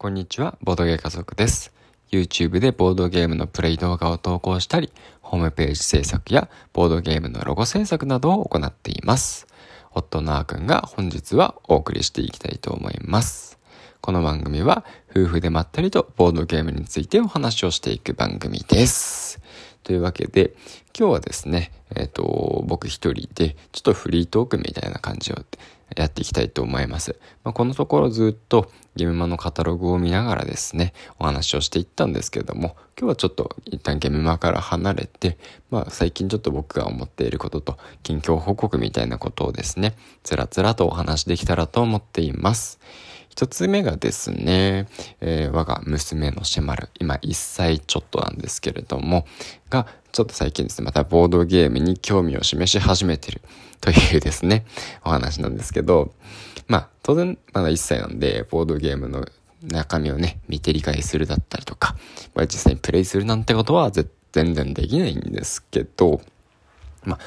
[0.00, 1.72] こんにちは、ボードゲー家族です。
[2.12, 9.48] YouTube でボードゲームのプレイ動画を投稿したり、ホームページ制作やボードゲームのロゴ制作などを行っています。
[9.90, 13.58] 夫のあーくんが本日はお送りしていきたいと思います。
[14.00, 19.40] この番組は夫婦でまったりとボードゲームについてお話をしていく番組です。
[19.82, 20.54] というわけで、
[20.98, 25.36] 今日はですね、えっ、と、僕一人で、ちょっとフリートークみたいな感じを
[25.96, 27.16] やっていきたいと思います。
[27.44, 35.38] まあ、このところずっとゲームマのカタログを見ながらですね、お話をしていったんですけども、今日はちょっと一旦ゲームマから離れて、
[35.70, 42.80] まあ最近ちょっと僕が思っていることと、近況報告みたいなことをですね、つらつらとお話できたらと思っています。
[43.38, 44.88] 一つ目がですね、
[45.20, 49.28] えー我が娘のシェマル、今1歳ちょっとなんですけれども、
[49.70, 53.40] が、ちょっと最近ですね、またボードゲームに興味を示し始めてる
[53.80, 54.66] というですね、
[55.04, 56.12] お話なんですけど、
[56.66, 59.24] まあ、当然、まだ1歳なんで、ボードゲームの
[59.62, 61.94] 中身をね、見て理解するだったりとか、
[62.34, 66.20] まあ、実際にプレイするなんてことは全然できないんですけど、
[67.04, 67.18] まあ、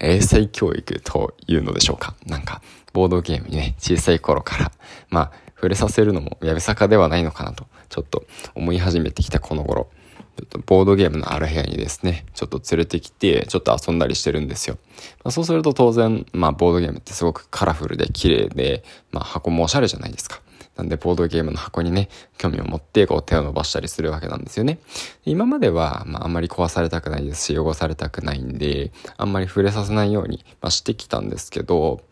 [0.00, 2.14] 英才教育というのでしょうか。
[2.24, 2.62] なんか、
[2.94, 4.72] ボードゲームにね、小さい頃から、
[5.14, 8.26] まあ、触れさせるのもやぶさかではないのかなと、ちょっと
[8.56, 9.88] 思い始めてきたこの頃、
[10.36, 14.76] ちょっとボードゲームのある部屋にですね、ちょっと連れてきて、ちょっと遊んだりしてるんですよ。
[15.22, 20.40] まあ、そうすると当然、まあ、ボードゲームってすごくカラフルで綺麗で、まあ、箱もおしゃれじゃないですか。
[20.76, 24.78] なんで、ボードゲームの箱にね、興味を持って、こう、手を伸ばしたりするわけなんですよね。
[25.24, 32.02] 今までは、まあ、あんまり壊されたくないですし、汚されたくないんで、あんまり触れさせないように、まあ、してきたんですけど、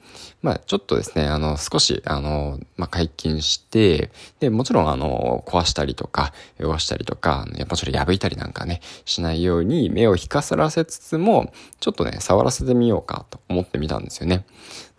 [0.42, 14.44] まあ、ちょっとですね、あの、少し、あの、まあ、解禁して、で、もちろん、あの、壊したりとか、汚したりとか、いやもちろん破いたりなんかね、しないように、目を光らせつつも、ちょっとね、触らせてみようかと思ってみたんですよね。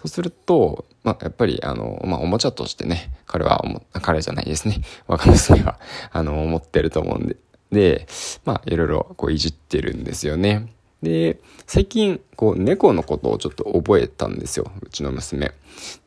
[0.03, 3.63] そうすると、まあ、やっぱり、あの、まあ、おもちゃとしてね、彼は、
[4.01, 4.81] 彼じゃないですね。
[5.07, 5.79] 若娘は、
[6.11, 7.37] あの、思ってると思うんで、
[7.71, 8.07] で、
[8.43, 10.73] まあ、いろいろ、こう、いじってるんですよね。
[11.01, 14.69] で、最近、こう、猫のことをちょっと覚えたんですよ。
[14.81, 15.53] うちの娘。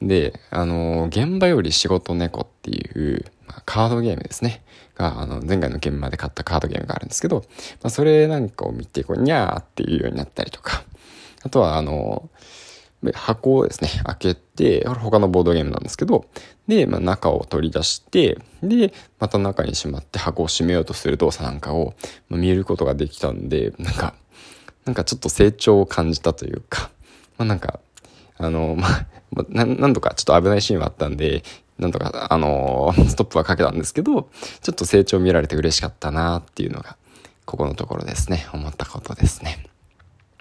[0.02, 4.62] で、あの、現場より仕事猫っていう、まあ、カードゲームですね。
[4.94, 7.46] が、あの、前回の現場で買ったカードゲームがあるんですけど、
[7.82, 10.84] まあ、それなんかを見て、こう、にゃーっていうようになったりとか、
[11.42, 12.28] あとは、あの、
[13.14, 16.26] 箱をですね、開けて、他のボードゲームなんですけど、
[16.66, 21.94] で、まあ、中を取り出して、で、また中にしまって箱を閉めようとする動作なんかを、
[22.30, 24.14] 見ることができたんで、なんか、
[24.84, 26.90] なんかちょっと成長を感じたというか、
[27.38, 27.80] まあなんか、
[28.38, 29.06] あの、まあ、
[29.48, 31.42] な何度かちょっと危ないシーンはあったんで、
[31.78, 34.30] なんとか、あのストップはかけたんですけど、
[34.62, 36.96] ちょっと成長見られて嬉しかったなっていうのが、
[37.44, 39.66] ここのところですね、思ったことですね。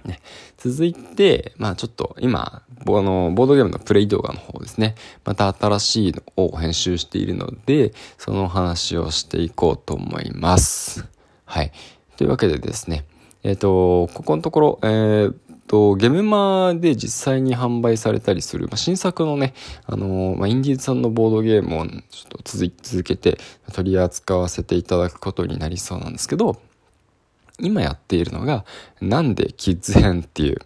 [0.06, 0.20] ね、
[0.58, 4.96] 続いて、まあちょっと今、ボあのボードゲームのプレイ動画の方ですね。
[5.24, 11.06] また新しいのを編集しているので、その話をしていこうと思います。
[11.46, 11.72] はい。
[12.18, 13.06] というわけでですね、
[13.44, 15.36] えっ、と、ここのところ、えー
[15.68, 19.54] と、ゲムマで実際に販売されたりする、まあ、新作のね、
[19.86, 23.38] あのまあ、インディーズさんのボードゲームをちょっと続続けて
[23.74, 26.62] 取り扱わせていただくことになりそうなんですけど、
[27.60, 28.66] 今やっているのが、
[29.02, 30.60] なんでキッズ編っていう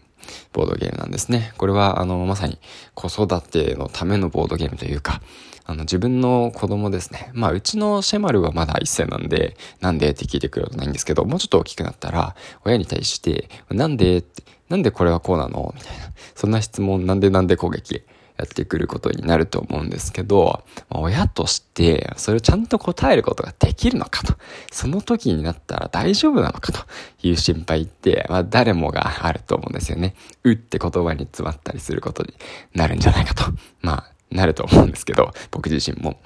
[0.53, 1.53] ボードゲームなんですね。
[1.57, 2.59] これは、あの、まさに
[2.93, 5.21] 子育てのためのボードゲームというか、
[5.65, 7.29] あの、自分の子供ですね。
[7.33, 12.35] まあ、うちのシェマルはまだ一歳なんで、なんでって聞いてくることないんですけど、もうちょっと大きくなったら、
[12.65, 15.73] 親に対して、なんでって、なんでこれはこうなの？
[15.75, 16.11] みたいな。
[16.35, 18.03] そんな質問、なんでなんで攻撃？
[18.39, 24.33] やってくることになると思うんですけど、親としてそれをちゃんと答えることができるのかと。
[24.71, 26.79] その時になったら大丈夫なのかと
[27.21, 30.15] いう心配って、まあ誰もがあると思うんですよね。
[30.43, 32.33] うって言葉に詰まったりすることに
[32.73, 33.43] なるんじゃないかと。
[33.81, 36.21] まあ、なると思うんですけど、僕自身も。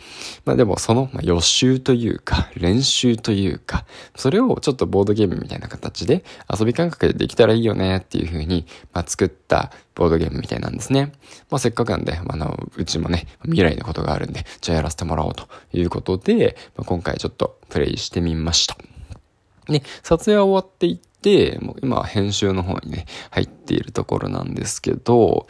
[0.45, 11.13] まあでもその、予習というか、練習というか、それをちょっとボードゲームみたいな形で遊び感覚でできたらいいよねっていう風に、まあ、作ったボードゲームみたいなんですね。
[11.49, 18.75] まあせっかくなんで、まあ、の、うちもね、未来のことがあるんで、じゃあやらせてもらおうということで、まあ、今回ちょっとプレイしてみました。
[19.67, 21.12] で、撮影は終わっていって、
[21.61, 25.47] もう今は編集の方にね、入っているところなんですけど、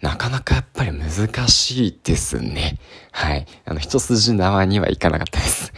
[0.00, 2.78] なかなかやっぱり難しいですね。
[3.12, 3.46] はい。
[3.64, 5.72] あの、一筋縄にはいかなかったです。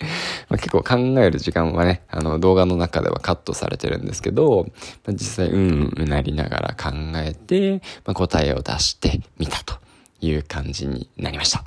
[0.48, 4.66] ま、結構考える時間はね、あの動画の中ではカットされてるんですけど、
[5.04, 9.74] まあ、実際うんうんなりながら考えて、まあ、答えを出してみたと
[10.20, 11.64] いう感じになりました。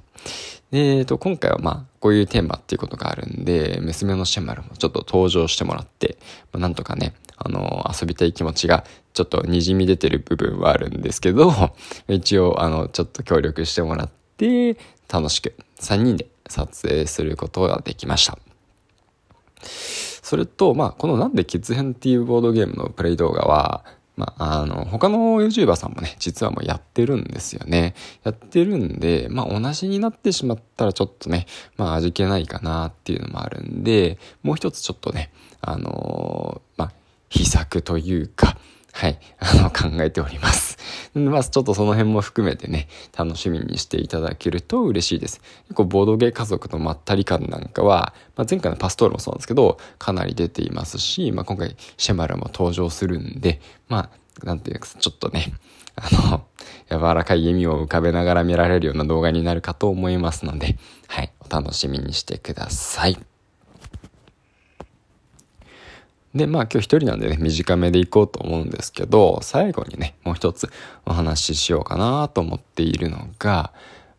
[0.71, 6.17] で、えっと、今回はまあ、こういうテーマっていうことがあるんで、娘のシェマルもちょっと登場してもらって、
[6.51, 11.51] まあ、なんとかね、あの、遊びたい気持ちがちょっと滲み出てる部分はあるんですけど、
[12.07, 14.77] 一応、あの、ちょっと協力してもらって、
[15.11, 18.37] 楽しく3人で撮影することができました。
[19.61, 23.83] それと、まあ、このなんでキッズ編っていうボードゲームのプレイ動画は、
[24.19, 27.95] まあ、あの、他の YouTuber さんもね、実はもうやってるんですよね。
[28.23, 35.31] やってるんで、まあ、同じになってしまったらちょっとね、まあ、味気ないかなっていうのもあるんで、もう一つちょっとね、
[35.61, 36.91] あのー、まあ、
[37.29, 38.57] 秘策というか、
[38.91, 40.68] はい、あの、考えております。
[41.13, 45.41] まあ、ちょっとその辺も含めてね、楽しみにしていただけると嬉しいです。
[45.63, 54.09] 結構、ボードゲー家族のまったり感なんかは、まあ、前回のパストールもそうなんですけど、かなり出ていますし、まあ、今回、シェマルも登場するんで、ま
[54.41, 55.53] あ、なんていうか、ちょっとね、
[55.95, 56.43] あの、
[56.89, 60.77] 柔らかい笑みを浮かべながら見られるような動画になるかと思いますので、
[61.07, 63.28] はい、お楽しみにしてください。
[66.35, 70.69] で、まあ今日一人なんでね、短めでいこうと思うんですけど、最後にね、もう一つ
[71.05, 73.73] お話ししようかなと思っているのが、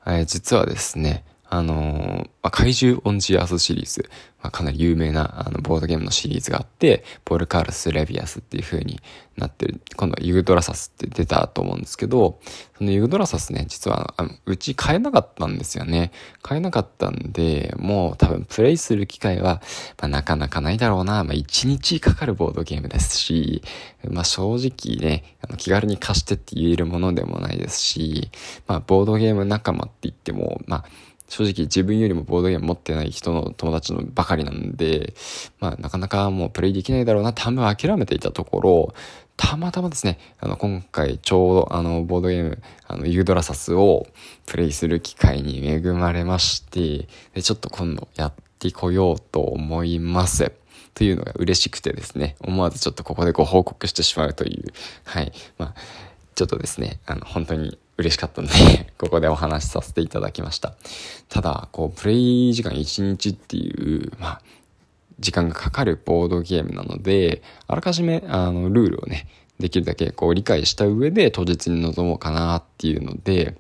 [0.07, 4.09] えー、実はですね、あのー、まあ、怪獣オンジアースシリーズ、
[4.41, 9.01] まあ、かなり有名なあのボードゲームのシリーズがあって、ポルカールス・レビアスっていう風に
[9.37, 12.39] なってる、今度はユグドラサスって出たと思うんですけど、
[12.79, 16.13] そのユグドラサスね、実はあのうち買えなかったんですよね。
[16.41, 19.61] 買えなかったんで、もう多分プレイする機会は、
[20.01, 21.25] まあ、なかなかないだろうな。
[21.25, 23.63] まあ、1日かかるボードゲームですし、
[24.09, 28.31] まあ、正直ね、あの気軽に貸してって言えるものでもないですし、
[28.69, 30.85] まあ、ボードゲーム仲間って言っても、まあ、
[31.31, 35.15] 正直自分よりもボードゲーム持ってない人の友達のばかりなんで、
[35.61, 38.95] まあなかなかもうプレイできないだろうなって半分諦めていたところ、
[39.37, 44.09] たまたまですね、あの今回ちょうどあのボードゲーム、あのユードラサスを
[44.47, 50.53] プレイする機会に恵まれまして、でちょっと今度やってこようと思います。
[50.95, 54.65] というのが嬉しくてですね、思わずちょっとここでご報告してしまうという、
[55.05, 55.75] はい、まあ、
[56.35, 58.53] ちょっとですね、あの、本当に嬉しかったんで
[58.99, 60.75] ここでお話しさせていただきました。
[61.29, 64.43] ただ、こう、プレイ時間1日っていう、まあ、
[65.19, 69.29] 時間がかかるボードゲームなので、あらかじめ、あの、ルールをね、
[69.61, 73.59] できるだけこう理解した上で当日に臨もうかなっていうので、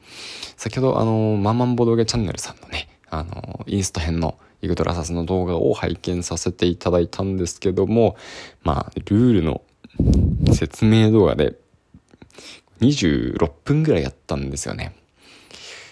[0.56, 8.16] 先ほどあの、マンマンボードゲーチャンネルさんのね、あの、インスト編のイグドラサスの動画を拝見させていただいたんですけども、
[8.62, 9.62] まあ、ルールの
[10.52, 11.56] 説明動画で
[12.80, 14.94] 26分ぐらいやったんですよね。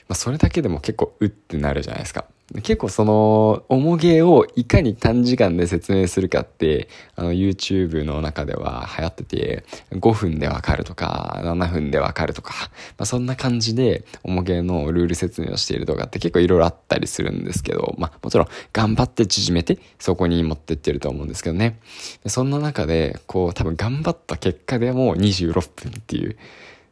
[0.08, 2.25] まあ、それだけでも結構うってなるじゃないですか。
[2.62, 12.55] 結構その、重げをいかに短時間で説明するかって、あの YouTube の中では流行ってて、5分でわかるとか、7分でわかるとか、
[12.96, 21.79] まあ、そんな感じで重げのルール説明をしている動画って結構いろいろあったりするんですけど、まあもちろん頑張って縮めてそこに持ってってると思うんですけどね。
[22.25, 26.38] そんな中で、こう多分頑張った結果でも26分っていう、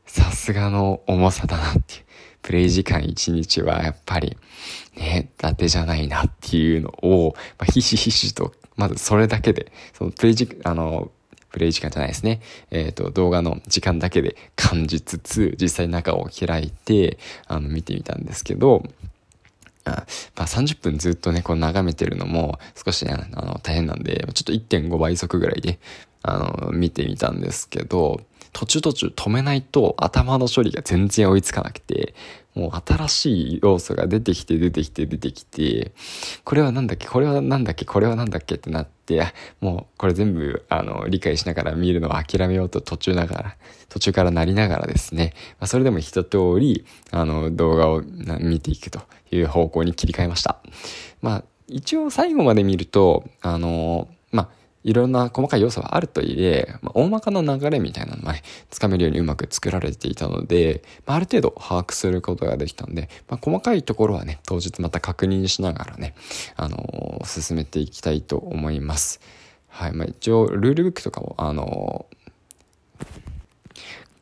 [0.06, 2.06] さすがの重さだなっていう。
[2.47, 4.37] プレイ時間1日はやっぱり、
[4.97, 11.11] ね、伊達じゃないなっていうのを、まあ、ひしひしと、まずそれだけで、そのプレイ時間、あの、
[11.50, 12.41] プレイ時間じゃないですね。
[12.70, 17.19] えっ、ー、と、動画の時間だけで感じつつ、実際中を開いて、
[17.49, 18.85] あの、見てみたんですけど、
[19.85, 20.05] あ
[20.37, 25.81] まあ、30分ずっとね、こう眺めてるのも少しね、あの、大変なんで、ちょっと1.5倍速ぐらいで、
[26.23, 28.20] あの、見てみたんですけど、
[28.53, 32.15] 途中途中止めないと頭の処理が全然追いつかなくて、
[32.55, 35.93] もう新しい要素が出てきて出てきて出てきて、
[36.45, 39.26] これはなんだっけこれはなんだっけこれはなんだっけってなって、
[39.61, 43.57] もうこれ全部あの理解しながら見るのを諦めようと途中ながら、
[43.91, 48.03] 途中からなりながらですね、まあ、それでも一通りあの動画を
[48.41, 49.00] 見ていくと
[49.31, 50.59] いう方向に切り替えました。
[51.21, 54.49] まあ一応最後まで見ると、あの、まあ
[54.87, 58.37] いろんな細かい要素はあるといえ、まあ、大まかな流れみたいなのが、
[58.71, 66.14] つかめるようにうまく作られていたので、まあ、ある程度把握することができたんで、まあ、細かいところはね、当日また確認しながらね、
[66.55, 69.21] あのー、進めていきたいと思います。
[69.66, 69.93] はい。
[69.93, 72.16] まあ、一応、ルールブックとかも、あのー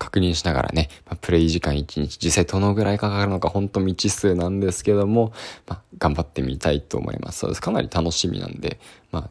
[0.04, 5.33] 確認しながらね、まあ、プレイ時間1日、実際どのぐらいかかるのか、ほんと未知数なんですけども、
[5.66, 7.40] まあ、頑張ってみたいと思います。
[7.40, 7.62] そうです。
[7.62, 8.78] かなり楽しみなんで、
[9.12, 9.30] まあ、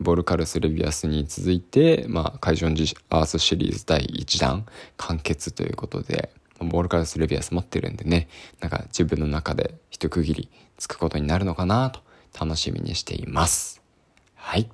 [0.00, 8.28] ボルカルス・レビアスに続いて、まあ、カイジョンジアースシリーズ第1弾完結ということで、ボルカルス・レビアス持ってるんでね、
[8.60, 12.00] なんか自分の中で一区切りつくことになるのかなと
[12.38, 13.82] 楽しみにしています。
[14.34, 14.68] はい。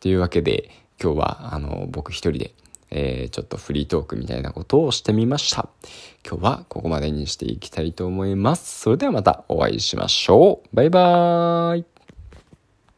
[0.00, 0.70] というわけで、
[1.02, 2.54] 今日はあの僕一人で、
[2.90, 5.68] えー、ちょっとフリートークみたいなことをしてみました。
[6.26, 8.80] 今日はここまでにしていきたいと思います。
[8.80, 10.76] それではまたお会いしましょう。
[10.76, 11.97] バイバーイ。